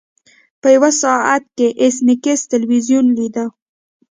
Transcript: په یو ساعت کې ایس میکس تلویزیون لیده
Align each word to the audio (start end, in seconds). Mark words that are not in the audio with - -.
په 0.61 0.67
یو 0.75 0.85
ساعت 1.03 1.43
کې 1.57 1.67
ایس 1.81 1.95
میکس 2.07 2.39
تلویزیون 2.51 3.05
لیده 3.17 3.45